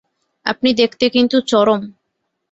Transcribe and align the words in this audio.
আপনি 0.45 0.69
দেখতে 0.73 1.05
কিন্তু 1.09 1.37
চরম। 1.41 1.81